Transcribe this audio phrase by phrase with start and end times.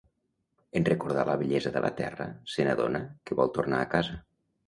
[0.79, 4.19] En recordar la bellesa de la Terra, se n'adona que vol tornar a casa.